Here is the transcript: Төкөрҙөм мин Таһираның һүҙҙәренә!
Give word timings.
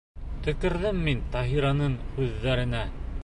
Төкөрҙөм 0.45 1.03
мин 1.09 1.21
Таһираның 1.37 1.95
һүҙҙәренә! 2.17 2.85